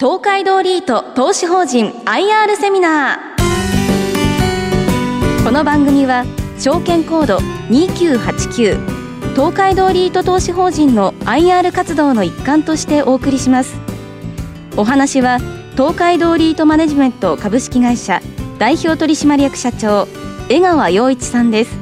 [0.00, 5.44] 東海道リート投資法人 IR セミナー。
[5.44, 6.24] この番組は
[6.58, 7.36] 証券コード
[7.68, 13.74] 2989東海道リート投資法人の IR 活動の一環としてお送りします。
[14.74, 15.38] お話は
[15.72, 18.22] 東海道リートマネジメント株式会社
[18.58, 20.08] 代表取締役社長
[20.48, 21.76] 江川洋一さんです。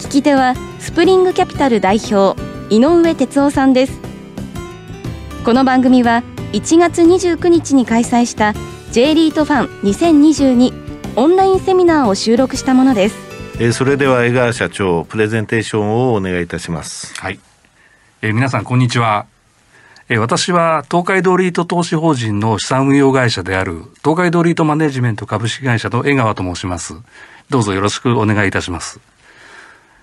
[0.00, 2.38] 聞き手はスプリングキャピタル代表
[2.68, 3.98] 井上哲夫さんです。
[5.46, 6.22] この番組は
[6.52, 8.54] 1月29日に開催した
[8.92, 13.16] J リートファン2022オンラインセミナーを収録したものです、
[13.58, 17.14] えー、それでは江川社長プレゼンテーションをお願いいたします。
[17.20, 17.40] はい、
[18.22, 19.26] えー、皆さんこんにちは、
[20.08, 26.94] えー、私は東海道リート投資法人の資産運用会社である東海道リートマネジメント株式会社の江川と申します。
[27.48, 29.00] どうぞよろしくお願いいたします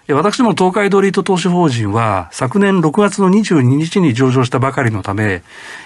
[0.09, 5.43] 私も東海ドリート投資法人は昨年6月の22日に上場したばかりのため、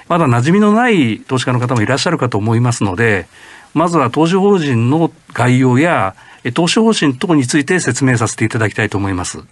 [0.07, 3.27] まだ馴染みのない投資家の方もいらっしゃるかと思いますので、
[3.75, 6.15] まずは投資法人の概要や
[6.55, 9.43] 投資方針等について説明させていただきたいと思います。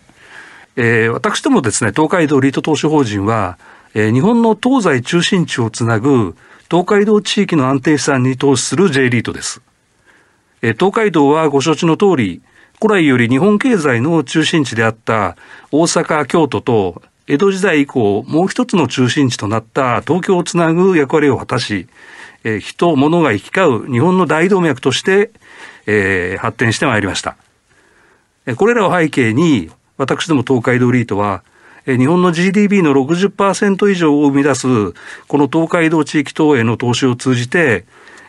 [0.77, 3.59] えー、私どもですね、東海道リート投資法人は、
[3.93, 6.35] えー、日本の東西中心地をつなぐ
[6.71, 9.61] 東海道地域の安定資産に投資する J リートです。
[10.63, 12.41] えー、東海道はご承知の通り、
[12.85, 15.35] 古来より日本経済の中心地であった
[15.71, 21.87] 大阪、京都と江戸時代以降もう一つの中心地となった東京をつなぐ役割を果たし、
[22.43, 25.31] えー、人、物が行き交う日本の大動脈として、
[25.87, 27.37] えー、発展してまいりました。
[28.55, 31.41] これらを背景に、私ども東海道リートは、
[31.87, 34.67] 日本の GDP の60%以上を生み出す、
[35.27, 37.85] この東海道地域等への投資を通じて、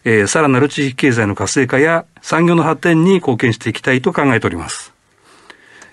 [0.08, 4.94] えー、さらなる地域経済の活性化や産業の発展に貢献していきたいと考えております。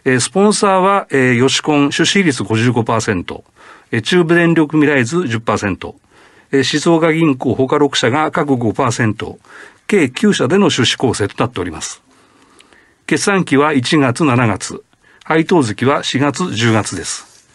[0.05, 3.43] えー、スポンサーは、えー、ヨシコン出資率55%、
[3.91, 5.95] えー、中部電力未来図10%、
[6.51, 9.37] えー、静岡銀行他6社が各5%、
[9.87, 12.03] 計9社での出資構成となっております。
[13.07, 14.83] 決算期は1月7月、
[15.23, 17.47] 配当月は4月10月です。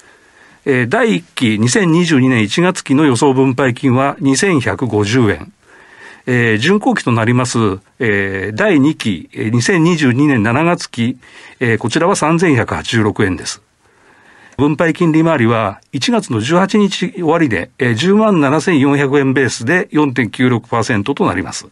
[0.64, 5.52] え、第1期2022年1月期の予想分配金は2150円。
[6.30, 7.58] えー、巡航期となります、
[7.98, 11.16] えー、第2期、2022年7月期、
[11.58, 13.62] えー、こちらは3186円です。
[14.58, 21.66] 分配金利回りは1月の18日終わりで、えー、10万7400円ベースで4.96%となります。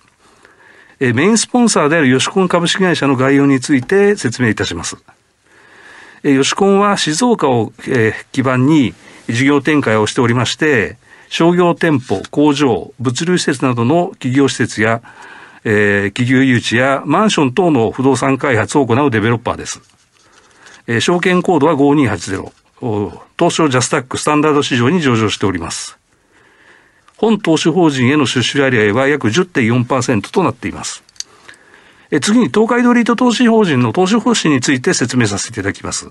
[1.00, 4.96] えー、メインスポンサーであるヨシコン株式会社の概要について説明いたします。
[6.22, 8.94] えー、ヨシコンは静岡を、えー、基盤に
[9.28, 10.96] 事業展開をしておりまして、
[11.28, 15.02] 商業店舗、工場、物流施設などの企業施設や、
[15.64, 19.80] えー、企業誘致やマンション等の不動産開発を行うデベロッパーです。
[20.86, 22.52] えー、証券コードは5280。
[23.38, 25.98] 東証ジャスタックスタンダード市場に上場しております。
[27.16, 31.02] 本投資法人への出資割合は約10.4%となっています。
[32.10, 36.10] え次に東海道リート投資法人の投資方針について説明させていただきます。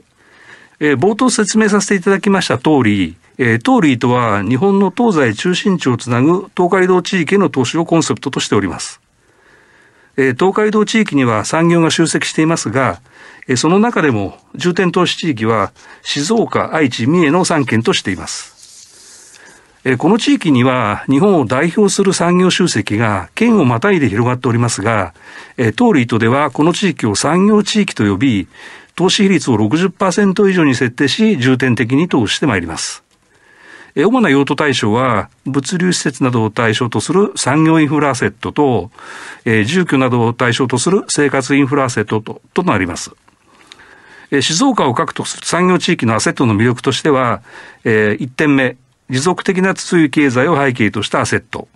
[0.79, 9.01] えー、冒頭説明させていただきました通り、えー、トーリーとは日本の東西中心地をつなぐ東海道地域への投資をコンセプトとしております。
[10.17, 13.01] えー、東海道地域には産業が集積していますが、
[13.47, 18.55] えー、その中でも重点投資地域は静岡、愛知、三重の3県としています。
[19.87, 25.13] えこの地域には日本を代表する産業集積が県をまたいで広がっておりますが、
[25.57, 28.47] トーリートではこの地域を産業地域と呼び、
[28.95, 33.04] 投資比率を60%以上に設定し、重点的に投資してまいります。
[34.03, 38.91] 主な用途対象は、物流施設などを対象とする産業インフラアセットと、
[39.45, 43.11] えー、住居などを対象とする生活インフラアセットととなります。
[44.31, 47.41] えー、静岡を核とする産業地域のアセットの魅力としては、
[47.85, 48.75] えー、1点目、
[49.09, 51.69] 持続的な強い経済を背景としたアセット。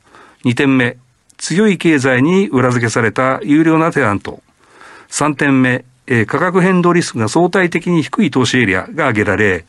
[0.44, 0.97] 2点目、
[1.38, 4.41] 強い経済に裏付けされた有料なテナント。
[5.09, 9.63] 3点目、えー、価格変動リスクが相対的に低い投資エリアが挙げられ、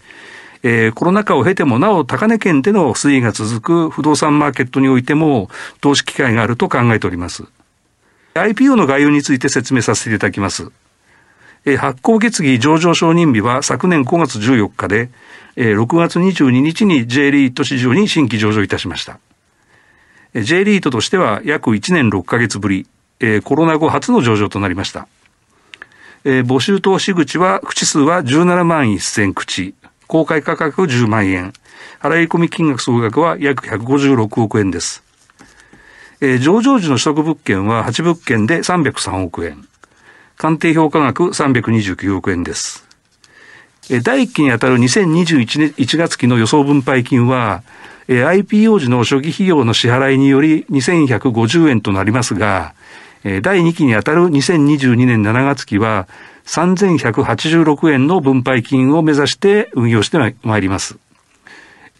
[0.63, 5.49] えー、コロナ禍を経てもなお高値圏での推移が続く不動産マーケットにおいても
[5.81, 7.45] 投資機会があると考えております。
[8.35, 10.71] IPO の概要について説明させていただきます。
[11.65, 15.11] えー、発行決議上場承認日は昨年5月14日で、
[15.57, 19.19] えー、6月22日に J リート市場に新規上場いたしました。
[20.35, 22.87] J リートとしては約1年6ヶ月ぶり、
[23.19, 25.09] えー、コロナ後初の上場となりました。
[26.25, 29.75] えー、募集投資口は、口数は17万1000口。
[30.11, 31.53] 公開価格10万円。
[32.01, 35.05] 払い込み金額総額は約156億円です。
[36.21, 39.65] えー、上場時の取得物件は8物件で303億円。
[40.37, 42.85] 鑑定評価額329億円です。
[43.89, 47.63] えー、第1期にあたる2021年1月期の予想分配金は、
[48.09, 52.75] えー、IPO 時の初期費用の支払いにより2150円となりますが、
[53.23, 56.09] えー、第2期にあたる2022年7月期は
[56.51, 60.99] 3186円の分配金を目指して運用してまいります。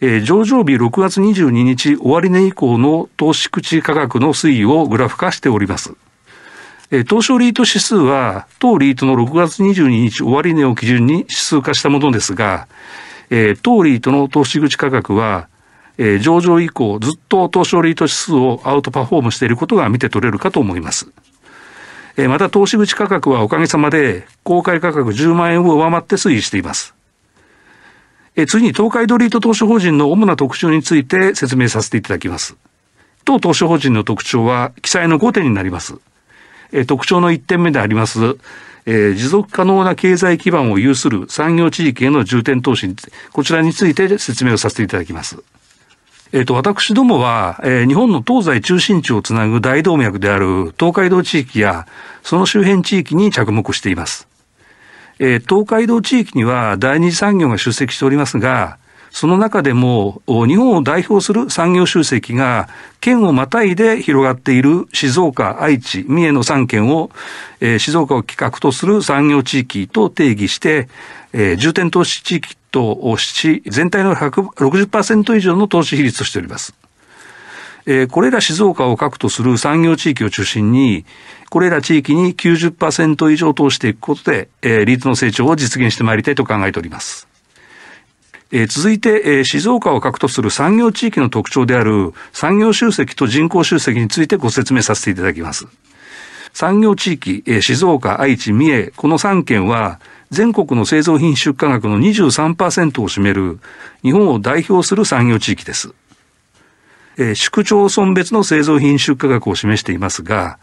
[0.01, 5.93] えー、上場日6月22日終値以降の投資口価格の推移をグラフ化しております。
[6.89, 12.67] えー、東証リート指数は当リートの6月22日終値を基準に指数化したものですが、
[13.29, 15.47] えー、当リートの投資口価格は、
[15.97, 21.09] えー、上場以降ずっと東証リート指数をアウトパフォームしていることが見て取れるかと思います。
[22.17, 26.93] え、また投資口価格はおかげさまで公開価格10万円を上回って推移しています。
[28.35, 32.55] え次に東海ドリート投資法人の主な特徴について説明させていただきます。
[33.25, 35.95] 当投資法人の特徴は記載の5点になります。
[36.71, 38.37] え特徴の1点目であります、
[38.85, 42.95] え持続可能な経済基盤を有する産業地域への重点投資
[43.33, 45.43] こちらについて説明をさせていただきます。
[46.33, 51.87] えっ、と、私どもは、えー、日本の東西中心地をつなぐ大動脈である東海道地域や、
[52.23, 54.29] その周辺地域に着目しています。
[55.19, 58.77] えー、東海道地域には第二次産業が出席しておりますが、
[59.11, 62.69] その中でも日本を代表する産業集積が
[63.01, 67.11] 県をまたいで広がっている静岡、愛知、三重の3県を、
[67.59, 70.87] えー、静岡を企画とする産業地域と定義して、
[71.33, 76.73] えー、重点投資地域とし、全体の160%以上の投資比率としております。
[77.85, 81.05] えー、これら静岡を核とする産業地域を中心に、
[81.49, 87.30] これら地域に90%以上投資していくことで、えー、リートの成長を実現してまいりたいと考えております。
[88.51, 95.67] えー、続いて、えー、静岡を核とする産業地域の特徴である産業集積と人口集積についてご説明させていただきます。
[96.53, 99.99] 産業地域、えー、静岡、愛知、三重、この3県は、
[100.31, 103.59] 全国の製造品出荷額の23%を占める
[104.01, 105.93] 日本を代表する産業地域です。
[107.17, 110.57] えー、市区町村別の製造品出荷額を示していますが、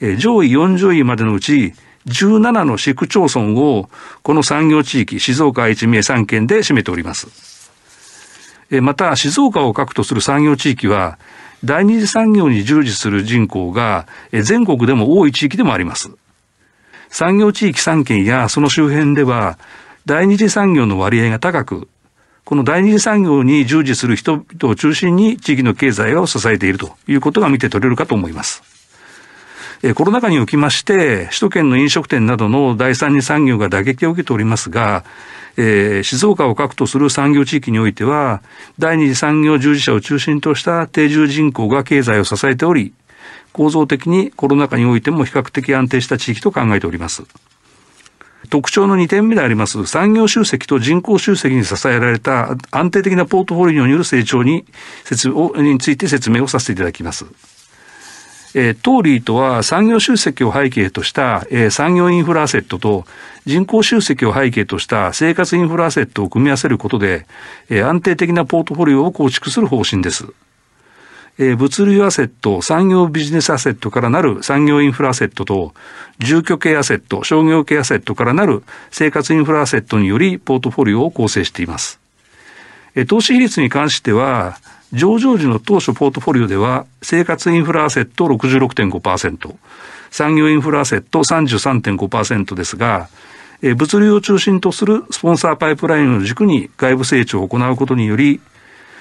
[0.00, 1.74] えー、上位40位までのうち
[2.06, 3.88] 17の市区町村を
[4.22, 7.70] この産業地域、静岡、愛知、三重3県で占めております。
[8.80, 11.18] また、静岡を核とする産業地域は、
[11.64, 16.10] 第二次産業に従事する人口が全国でも多い地域でもあります。
[17.08, 19.58] 産業地域3県やその周辺では、
[20.06, 21.88] 第二次産業の割合が高く、
[22.44, 28.81] この第二次産業に従事する人々を中心に地域の経済を支えているということが見て取れるかと思います。
[29.94, 35.04] コロナ禍におきまして、首都圏の飲食店などの第三次産業が打撃を受けておりますが、
[35.56, 38.42] えー、静岡を核とする産業地域においては、
[38.78, 42.94] 第二次産業従事者を中心とした定住人口が経済を支えており、
[43.52, 47.24] 構造的にコロナ禍においても比較的安定した地域と考えております。
[48.50, 54.66] 特徴の2点目であります産業集積と人口集積に支えられた安定的なポートフォリオによる成長に
[55.04, 57.51] 説をについて説明をさせていただきます。
[58.54, 63.04] えー、トーリーとは産業集積を背景とした、えー、産業インフラアセットと
[63.46, 67.26] 人口集積を背景とした生活インフラアセットを組み合わせることで、
[67.70, 70.26] えー、安定的なポートフォリオを構築する方針です。
[71.38, 75.72] えー、物流アセット、産業ビジネスアセットからなる産業インフラアセットと、
[76.18, 81.98] 住居系アセット、商業系アセットからなる生活インフラアセットによりポートフォリオを構成しています。
[82.94, 84.58] えー、投資比率に関しては、
[84.92, 89.54] 上場時の当初ポートフォリオでは、生活インフラアセット66.5%、
[90.10, 93.08] 産業インフラアセット33.5%ですが、
[93.76, 98.40] 物流を中心とするスポンサーパイプラインの軸に外部成長を行うことにより、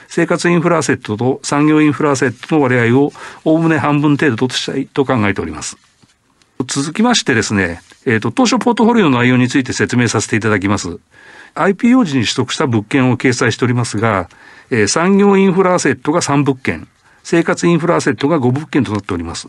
[0.07, 3.11] 生活インフラアセットと産業インフラアセットの割合を
[3.43, 5.77] おおむね半分程度としたいと考えております。
[6.67, 10.99] 続きましてですね、えっ、ー、と、当初ポートフォリオの内容について説明させていただきます。
[11.55, 14.29] IPO 時に取得した物件を掲載しておりますが、
[14.71, 16.87] えー、産業インフラアセットが3物件、
[17.23, 19.47] 生活インフラアセットが5物件となっております。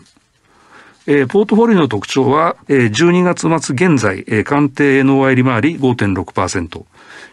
[1.07, 6.85] えー、ポートフォリオの特徴は、えー、12月末現在、えー、鑑定 NOI 利回り5.6%、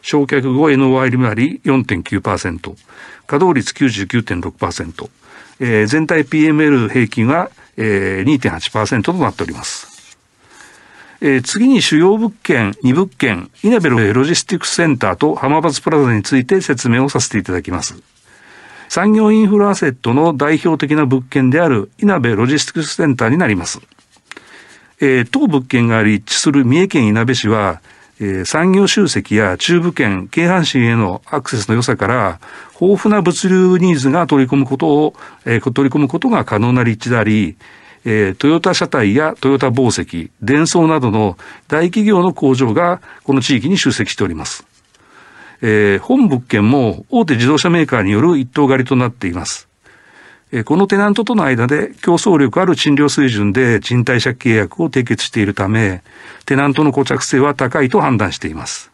[0.02, 2.76] 焼却後 NOI 利回り4.9%、稼
[3.28, 5.10] 働率99.6%、
[5.60, 9.89] えー、全体 PML 平均は、えー、2.8%となっております。
[11.22, 18.02] えー、次に主要物件2物件、稲部ロジスティックスセンターと浜松プラザについて説明をさせていただきます。
[18.88, 23.82] 産業インフラアセットの代表的な物件である稲部ロジスティックスセンターになります。
[25.02, 27.82] えー、当物件が立地する三重県稲部市は、
[28.22, 32.40] えー、産業集積や中部圏、京阪神へのアクセスの良さから、
[32.82, 35.14] 豊富な物流ニーズが取り込むことを、
[35.46, 37.58] えー、取り込むことが可能な立地であり、
[38.06, 41.38] えー、トヨタ車体やトヨタ紡績、電装などの
[41.68, 44.66] 大企業の工場がこの地域に集積しております。
[45.62, 49.68] えー、本物件も大手自動車メーカーによる一等狩りとなっています。
[50.52, 56.02] えー、このテナントとの間で競争力ある賃料水準で賃貸借契約を締結しているため、
[56.46, 58.92] テナントの固着性は高いと判断しています。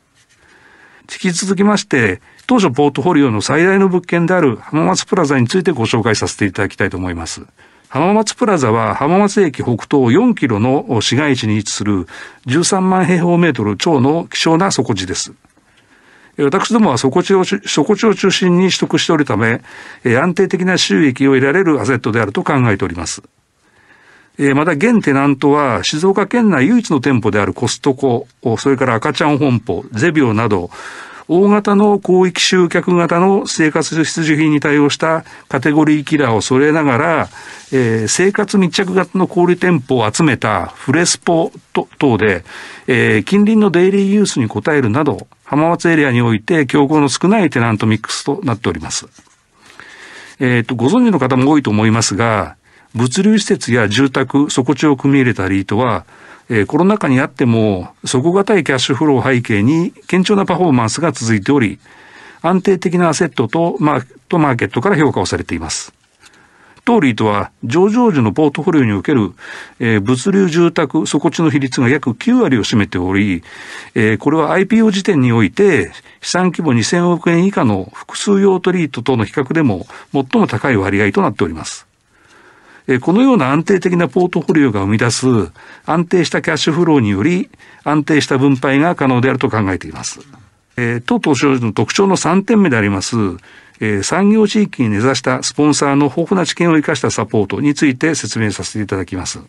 [1.12, 7.46] 引き続きまして、当初ポートフォリオの最大の物件である浜松プラザについてご紹介させていただきたいと思います。
[7.96, 12.08] 浜松プラザは浜松駅北東4キロの市街地に位置する
[12.46, 15.34] 13万平方メートル超の希少な底地です。
[16.38, 19.62] 私どもは底地を、底地を中心に取得しておるため、
[20.04, 23.24] 安定的な収益を得られるアセットであると考えております。
[24.56, 30.70] また現テナントは静岡県内唯一の店舗であるコストコ、それから赤ちゃん本舗、ゼビオなど、
[31.28, 37.30] 大型の広域集客型の生活必需品に対応したカテゴリーキラーを揃えながら、
[37.72, 41.52] えー、生活密着型の小売店舗を集めたフレスポ
[41.98, 42.44] 等で、
[42.88, 49.08] えー、近隣のデイリーユースに応えるなど、浜松エリアにおいて競合の少ないテナントミックスとなっております。
[50.40, 52.56] えっ、ー、と、ご存知の方も多いと思いますが、
[52.94, 56.06] 物流施設や住宅、底地を組み入れたリートは、
[56.50, 61.80] えー、コロナ禍にあっても底堅いキャッシュフローを背景に堅調なパフォーマンスが続いており、
[62.42, 65.94] 安定的なアセットとマとマーケットから評価をされています。
[66.86, 69.34] トーリーとは上場時のポートフォリオにおける、
[69.80, 73.44] えー、物流住宅底地の比率が約9割を占めており、
[73.96, 81.88] えー、これは IPO 時点において資産規模2000億円以下の複数用トリートとの比較でも最も高い割合となっております。
[83.02, 85.26] このような安定的なポートフォリオが生み出す
[85.86, 87.50] 安定したキャッシュフローにより
[87.84, 90.20] 安定した分配が可能であると考えています。
[90.78, 93.16] えー、当投資の特徴の3点目であります、
[93.80, 99.40] え、産業地域に根ざしたスポンサーの豊富な知見を生かしたサポートについて説明させていただきます。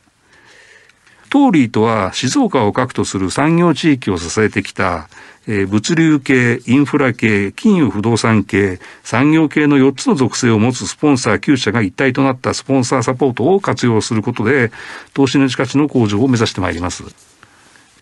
[1.28, 5.09] トーリーとは静岡を核とする産業地域を支えてきた
[5.49, 14.73] え、物流系、インフラ系、金融不動産系、産業系の4つの属性を持つスポンサー9社が一体となったスポンサーサポートを活用することで、
[15.15, 17.05] 投資の価値の向上を目指してまいります。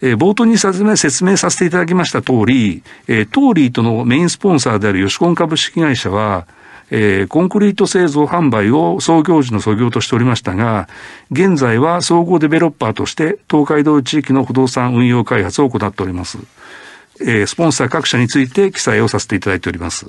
[0.01, 0.83] え、冒頭に説
[1.25, 6.47] 明させていただきました通り、え、トーリーとのメインスポンサーである吉コン株式会社は、
[6.91, 10.89] え、コンクリート製造販売を創業時の創業としておりましたが、
[11.31, 16.39] 現在は総合デベロッパーとして東海道地域の不動産運用開発を行っております。
[17.21, 20.07] えー、スポンサー各社について記載をさせていただいております。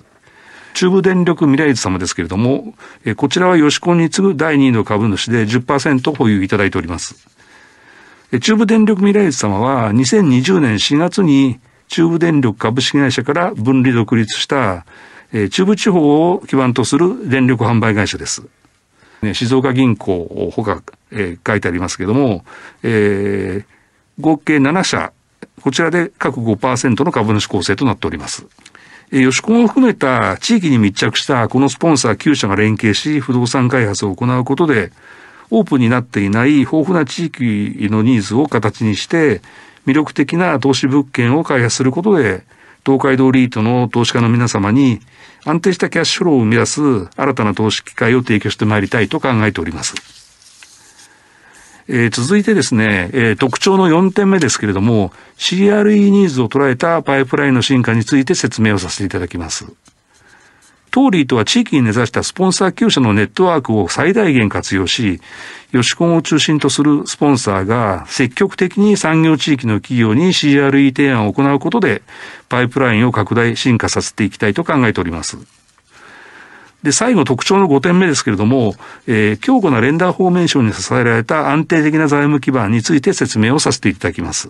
[0.74, 2.74] 中部電力未来図様ですけれども、
[3.06, 7.16] えー、こちらは吉コンに次ぐ第2位の株主で10%保有いただいております。
[8.32, 14.86] えー、中部電力未来図様は2020年4月に中部電力株式会社から分離独立した、
[15.32, 18.44] えー、中部地方を基盤とする電力販売会社です。
[19.22, 22.44] ね、静岡銀行ほか、えー、書いてありますけれども、
[22.84, 25.14] えー、合計7社
[25.62, 28.46] こちらで各5%の株主構成となっております。
[29.12, 34.92] 吉コンを含めた地域に密着したこのスポンサー9社が連携し、不動産開発を行うことで、
[35.52, 39.42] オープンになっていない豊富な地域のニーズを形にして、
[39.86, 42.44] 魅力的な投資物件を開発することで、
[42.86, 45.00] 東海道リートの投資家の皆様に
[45.44, 46.82] 安定したキャッシュフローを生み出す
[47.16, 50.15] 新たな投資機会を提供してまいりたいと考えております。
[51.88, 59.66] えー、続いてですね、えー、特徴の4点目ですけれども、CRE ニーズを捉えたパイプラインの進化について説明をさせていただきます。
[60.96, 65.20] 当リートは地域に根ざしたスポンサー業者のネットワークを最大限活用し、
[65.74, 72.02] ヨシコンを中心とするスポンサーが積極的に産業地域の企業に CRE 提案を行うことで、
[72.48, 75.65] パイプラインを拡大進化させていきたいと考えております。
[76.86, 78.76] で、最後特徴の5点目ですけれども、
[79.08, 84.50] えー、強固なレンダーフォーメーションに支えられた安定的な財務基盤について説明をさせていただきます。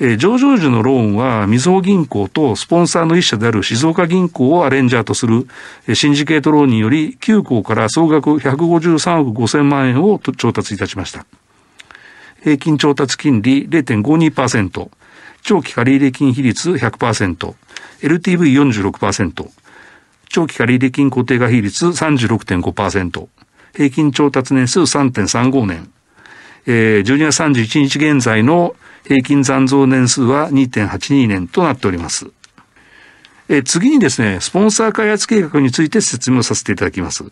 [0.00, 5.46] えー、上場時のローンは、みずほ銀行とスポンサーの一社である静岡銀行をアレンジャーとする、
[5.86, 11.26] えー、シンジケートローンにより、9行から総額153億5000万円を調達いたしました。
[12.42, 14.88] 平均調達金利0.52%、
[15.42, 17.54] 長期借入金比率100%、
[18.00, 19.59] LTV46%、
[20.30, 23.28] 長期借入金固定化比率36.5%、
[23.74, 25.92] 平均調達年数3.35年、
[26.66, 32.30] えー、12月31日現在の平均残像年数は2.82年となっております。
[33.48, 37.24] え、次にですね、スポンサー開発計画について説明をさせていただきます。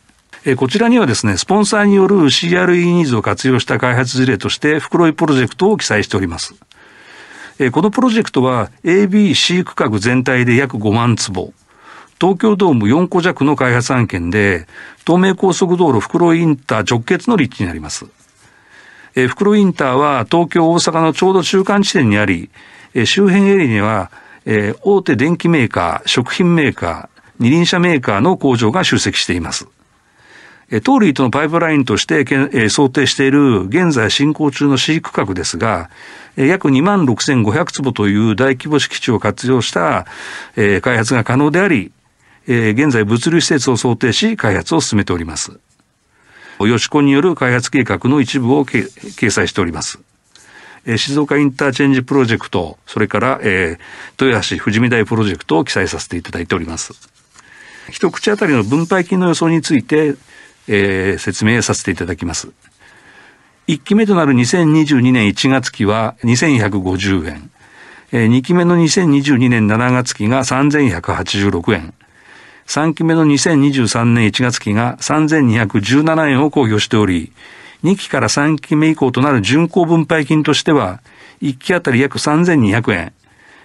[0.44, 6.56] え、こちらにはですね、スポンサーによる CRE ニーズを活用した開発事例として、袋井プロジェクトを記載しております。
[7.60, 11.52] え、このプロジェクトは ABC 区画全体で約5万坪、
[12.20, 14.66] 東京ドーム4個弱の開発案件で、
[15.06, 18.06] 東名高速道路袋インター直結の立地になります。
[19.14, 22.50] えー、袋インターは東京大阪のちょうど中間地点にあり、
[22.94, 24.10] えー、周辺エリアには、
[24.46, 29.68] えー、大手電機メーカー、食品メーカー、二輪車メーカーの工場が集積しています。
[30.70, 35.88] えー、トーリーとのパイプラインとして、え、想定している現在進行中の C 区画ですが、
[36.36, 40.06] 約2万6500坪という大規模敷地を活用した、
[40.56, 41.90] え、開発が可能であり、
[42.48, 45.60] えー、現在物流施設を想定し開発を進めております。
[46.58, 50.00] 吉子による開発計画の一部を掲載しております。
[50.86, 56.94] えー、静岡インターチェンジプロジェクト、それから、えー、豊橋富士見台プロジェクトを記載させていただいております。
[57.90, 60.16] 一口当たりの分配金の予想について、
[60.66, 62.48] えー、説明させていただきます。
[63.68, 67.50] 1期目となる2022年1月期は2150円。
[68.10, 71.94] 2期目の2022年7月期が3186円。
[72.68, 77.32] 3期目の2023年1月期が3217円を公表しており、
[77.82, 81.00] 2期から3期目以降となる巡行分配金としては、
[81.40, 83.12] 1期あたり約3200円、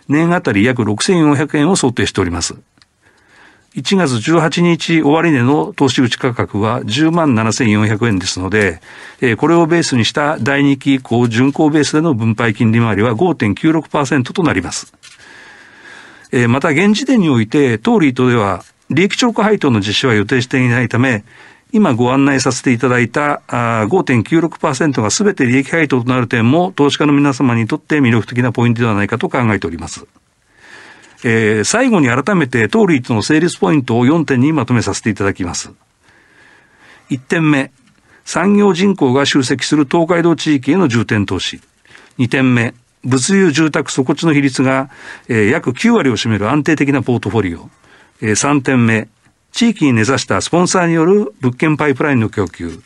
[0.08, 2.56] 年あたり約6400円を想定しております。
[3.76, 8.80] 1月18日終値の投資口価格は10万7400円ですので、
[9.36, 14.94] これをベースにした第2期以降巡行ベースでの分配金利回りは5.96%となります。
[16.48, 21.24] また現時点において、当リートでは利益超過配当の実施は予定していないため、
[21.72, 30.06] 今ご案内させていただいた5.96%が全て利益配当となる点も投資家の皆様にとって魅力的なポイントではないかと考えております。
[31.26, 35.72] えー、最後に改めて、トーリーとの成立ポイントを4点にまとめさせていただきます。
[37.10, 37.72] 1点目、
[38.26, 41.62] 産業人口が集積する東海道地域への重点投資。
[42.20, 44.90] 2点目、物流住宅底地の比率が、
[45.28, 47.70] えー、約9割を占める安定的なポートフォリオ。
[48.24, 49.10] えー、3点目、
[49.51, 52.82] 地域に根ざしたスポンサーによる物件パイプラインの供給。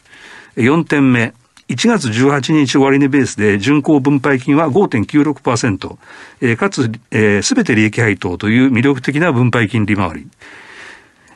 [0.56, 1.36] 4点目、
[1.70, 5.98] 1月18日終値ベースで巡航分配金は5.96%、
[6.42, 10.28] えー、かつ、えー、べ、て利益配当という魅力的な分配金利回り。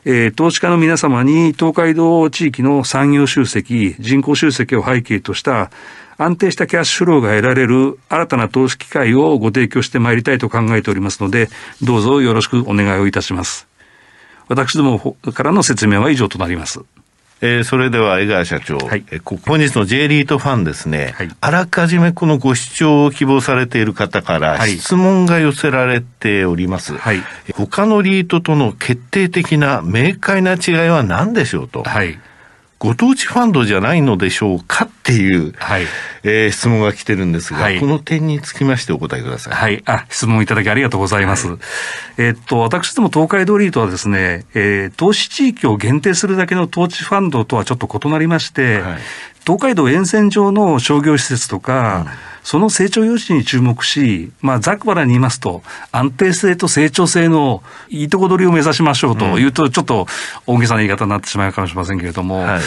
[0.04, 5.70] えー、投資家の皆様に東海道地域の産業集積、人口集積を背景とした
[6.18, 11.48] 安定したキャッシュフローが得られる新たな投資機会をご提供してまいりたいと考えておりますので、
[11.82, 13.71] どうぞよろしくお願いをいたします。
[14.52, 16.80] 私どもからの説明は以上となります。
[17.44, 26.96] えー、それでは江川社長、はい、え本日の J リートファンですね、はい、あらかじめこのご視聴を希望されている方から質問が寄せられております。
[26.96, 27.20] はい、
[27.52, 31.82] 他のリートとの決定的な明快な違いは何でしょうと。
[31.82, 32.16] はい
[32.82, 35.84] ご当地ファンドじゃないのでしょうかっていう、はい、
[36.24, 39.54] えー、質問が来てるんですが、はい、この点につきましてお答えください。
[39.54, 39.82] はい。
[39.86, 41.46] あ、質問いただきありがとうございます。
[41.46, 41.58] はい、
[42.18, 48.98] えー、っと、私ども東海ドリートはですね、えー、投資地域を限定するだけの統治ファンドとはちょっと異なりまして、はい、
[49.46, 52.32] 東海道沿線上の商業施設とか、うん。
[52.42, 60.06] その成長余地に注目し、まあ、ざっくばらに言いますと、安定性と成長性のいいとこ取りを目指しましょうというと、ちょっと
[60.46, 62.60] 大げさな言い方になってしまうかもしれませんけれども、はい、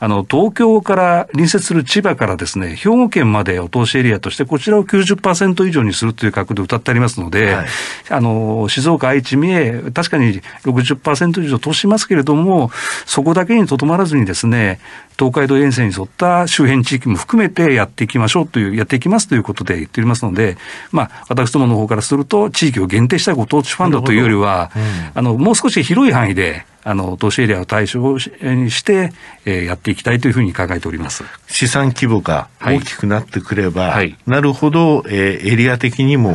[0.00, 7.66] あの、東京から隣接する千葉からですね、兵庫県までお通しエリアとして、こちらを90%以上にするという角度を歌ってありますので、はい、
[8.08, 12.70] あの、静岡、愛知、三重、確かに60%以上通しますけれども、
[13.04, 14.80] そこだけにとどまらずにですね、
[15.18, 20.56] 東海道沿線に沿った周辺地域も含めてやっていきましょうという、やっていきますということで言っておりますので、
[20.92, 24.82] まあ、私どもの方からすると、地域を限定したご当地ファンドというよりは、うん、
[25.14, 29.12] あの、もう少し広い範囲で、あの、投資エリアを対象にして、
[29.44, 31.24] えー、やっていきたいというふうに考えております。
[31.46, 36.34] 資産規模が大きくなってくれば、はい、なるほど、えー、エリア的にも、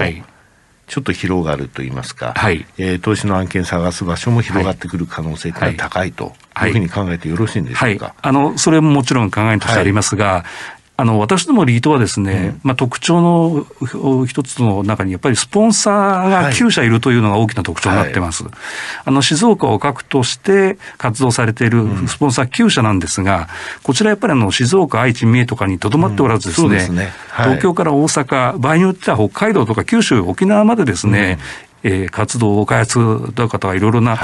[0.87, 8.05] ちょっと広がると言いますか、はい、えー、投資の案件探す場所も広がってくる可能性が高いというふうに考えてよろしいんでしょうか？
[8.05, 10.45] はい、あの、それももちろん考えとしてありますが、
[10.97, 18.43] あの、私どもリートはですね、うん、まあ特徴の一つの中にやっぱりスポンサーが9社いるというのが大きな特徴になってます。
[18.43, 18.53] はい、
[19.05, 23.45] あの、静岡を核として活動されているスポンサー9社なんですが、うん、
[23.83, 27.11] こちらやっぱりあの、静岡、愛知、三重とかにとどまっておらずですね、うんすね。
[27.29, 31.39] はい、東京から大阪、場合によっては北海道とか九州、沖縄までですね、
[31.87, 32.99] えー、活動、開発
[33.35, 34.17] だ方がいろいろな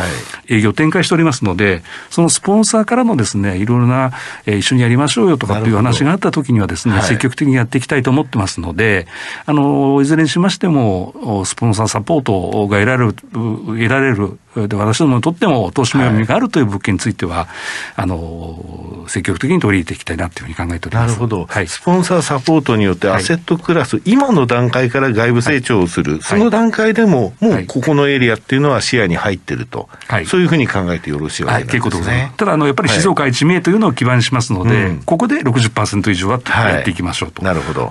[0.50, 4.12] 営業を展開しておりますので、そのスポンサーからのですね、いろいろな、
[4.48, 9.06] えー、一緒にやりましょうよとかっていう話があったときにはですね、積極的にやっていきたいと思ってますので、
[9.46, 17.48] あの、いずれにしましても、スポンサーサポートが得られる、得られるで私どもにとっても投資の読みがあるという物件については、はい、
[17.96, 21.08] あの積極的に取り入れていきたいなというふうに考えております。
[21.08, 29.90] なるほど、はい、スポンサーサポートによってアセットクラス、はい、今の段階から外部成長をする、その段階でも、もうここのエリアっていうのは視野に入ってると、
[30.28, 32.34] そういうふうに考えてよろしいわけですね。
[32.38, 37.42] ただあの、やっぱり静岡一名というのを基盤にしますので、うん、ここで60%以上はやっていきましょうと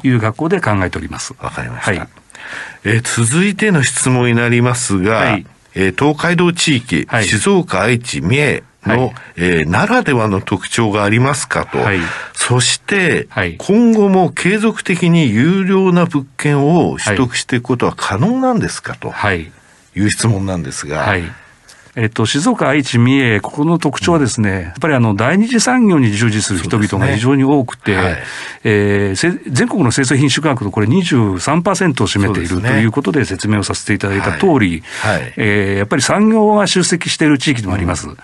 [0.04, 0.10] い。
[0.10, 1.34] う学校で考えております。
[1.40, 2.08] わかりました。
[2.84, 11.78] えー、続いての質問になりますが、はい、えー、東海道地域、はい、静岡、愛知、三重の、はい、えー、ならではの特徴がありますかと。
[11.78, 11.98] はい、
[12.33, 19.12] そして、はい、今後も継続的に有料な物件を取得していくことは可能なんですかと
[19.94, 21.00] いう質問なんですが。
[21.00, 21.22] はい
[21.96, 28.18] えっと、静岡、愛知、三重、ここの特徴はですね、やっぱりあの、第二次産業に従事する人々が非常に多くて、ねはい、
[28.62, 38.09] えー、全国の生産品種価格のこれ23%を占めている、ということで説明をさせていただいた通り、はい、えー、やっぱり産業が集積している地域でもあります。
[38.09, 38.16] うん、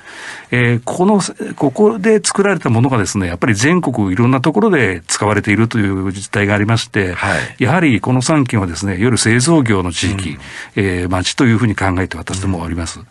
[0.52, 1.20] えー、この、
[1.56, 10.38] ここで作られたものがですね、やっぱり全国いろんなところで使われているという実態がありまして、はい、やはりこの3県はですね、夜製造業の地域、うん、
[10.76, 13.00] えー、町というふうに考えて私どもあります。
[13.00, 13.06] うん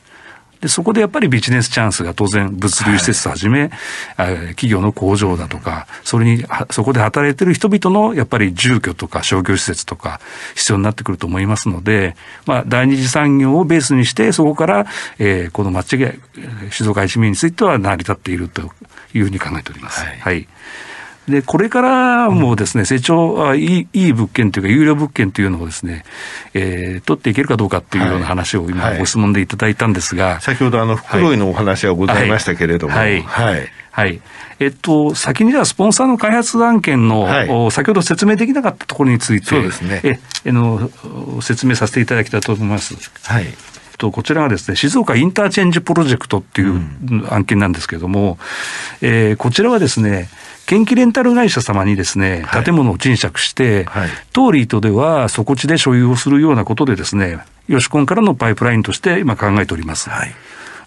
[0.65, 3.69] で、そこでやっぱりビジネスチャンスが当然物流施設はじめ、
[4.17, 10.19] はい、企業の工場だとか、それに、そこで働いてる人々のやっぱり住居とか商業施設とか
[10.55, 12.15] 必要になってくると思いますので、
[12.47, 14.87] まあ、第二次産業をベースにして、そこから、
[15.19, 16.11] えー、この町が、
[16.71, 18.63] 静岡一面については成り立っていると
[19.13, 20.03] いうふうに考えております。
[20.03, 20.47] はい、はい
[21.27, 26.03] で、これからもですね、成長、いい、いい物件というか、有料物件というのをですね、
[26.53, 30.25] えー、取っていけるかどうかっていうような話を今、ご質問でいただいたんですが。
[30.25, 32.93] はい、先ほど、あの、袋井のお話はございましたけれども。
[32.93, 33.23] はい。
[33.23, 33.67] はい。
[33.91, 34.21] はい。
[34.59, 40.01] えっと、先にではスポンサーの開発案件の、はい、先ほど説明できなかったところについて、そうですね。
[40.03, 40.91] え、えの、
[41.41, 42.95] 説明させていただきたいと思います。
[43.23, 43.47] はい。
[43.97, 46.81] と、こちらがですね、静岡インターチェンジプロジェクトっていう
[47.33, 48.37] 案件なんですけれども、
[49.01, 50.29] うん、えー、こちらはですね、
[50.65, 60.09] 建機レンタル会社様にですね、建物を賃借して、はい、当リートでは底地で所有をするようなことでですね、ヨシコンからのパイプラインとして今考えております。
[60.09, 60.33] はい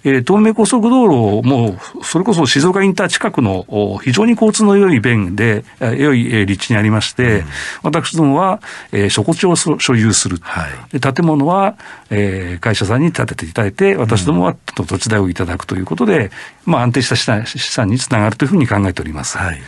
[0.05, 3.67] えー、東名高速道路も、それこそ静岡インター近くの
[4.03, 7.47] 非常に交通の良い便で、良い立地にありまして、うん、
[7.83, 8.61] 私どもは、
[8.93, 10.39] えー、底地を所有する。
[10.41, 11.77] はい、建物は、
[12.11, 16.31] えー、会社さんに建てていただいて、私どもは土地代をいただくということで、
[16.65, 19.39] まあ安定した資産につながるというふうに考えております。
[19.39, 19.61] はい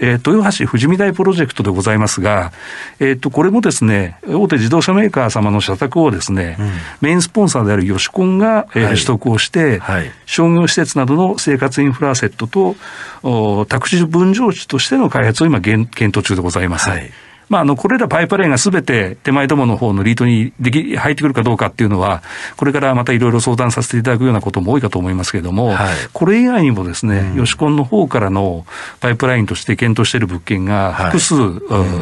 [0.00, 2.52] えー、豊橋富士見台プロジェクトでございますが、
[2.98, 12.76] えっ、ー、と、これもですね、大手自動車メーカー様の社宅をですね、うん、メインスポンサーであるヨシコンが、えー、はい、取得をして、はい、商業施設などの生活インフラセットと、
[13.22, 16.88] お宅地分譲地としての開発を今検討中でございます。
[16.88, 17.10] はい
[17.50, 22.22] まあ、あの、これらパイプラインがすべて手前どもの方のリートにでき、入ってくるかどうかっていうのは、
[22.56, 28.64] これからまたいろいろ相談させていただくようなことも多いかと思いますけれども、はい、これ以外にもですね、ヨシコンの方からの
[29.00, 31.50] パイプラインとして検討している物件が複数、は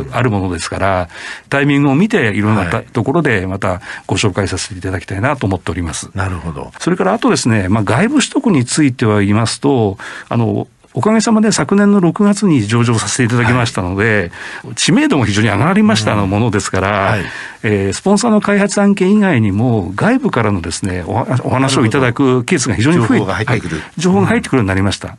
[0.07, 1.09] い、あるものですから、
[1.49, 6.11] タイミングを見ていろんな、はい、ところでまたご紹介させていただきたいなと思っております。
[6.15, 6.73] なるほど。
[6.79, 9.97] それからあとですね、まあ、外部取得については言いますと、
[10.29, 14.33] あの、おかげさまで昨年の6月に上場させていただきましたので、
[14.65, 17.23] はい、知名度も非常に上がりましたのものですから、はい、
[17.63, 21.13] えー、スポンサーの開発案件以外にも、外部からのですねお、
[21.45, 25.17] お話をいただくケースが非常に増えて、情報が入ってくる、はい、情報が入ってくるようになりました。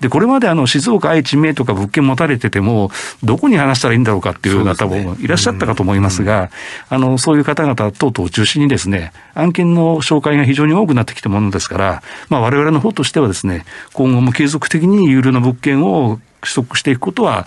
[0.00, 2.90] で、これまであの、静岡、愛知、名とか物件持たれてても、
[3.22, 6.50] どこに話したらいいんだろうかっていう方もいらっしゃったかと思いますが、
[6.88, 17.46] あの、そういう方々等々を中心にですね、案件の紹介が非常に多くなってきたものですから、まあ、我々の方としてはですね、今後も継続的に有料の物件を取得していくことは、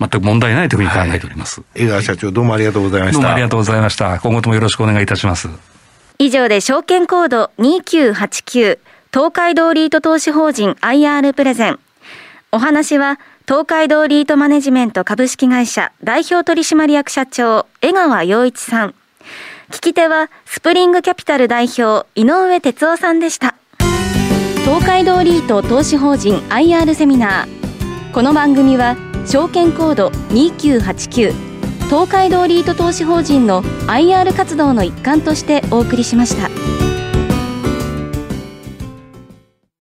[0.00, 1.62] 全く問題ないというふうに考えております。
[1.74, 3.14] 江川社長、どうもありがとうございました。
[3.14, 4.18] どうもありがとうございました。
[4.20, 5.48] 今後ともよろしくお願いいたします。
[6.18, 8.78] 以上で証券コード2989
[9.14, 11.78] 東海道リート投資法人 IR プレゼン。
[12.50, 18.94] お話は、東海道リートマネジメント株式会社代表取締役社長、江川洋一さん。
[19.70, 23.54] 聞き手は、スプリングキャピタル代表、井上哲夫さんでした。
[24.64, 28.12] 東海道リート投資法人 IR セミナー。
[28.12, 28.96] この番組は、
[29.26, 31.32] 証券コード2989
[31.88, 36.63] 東海道リート投資法人の IR 活動の一環としてお送りしました。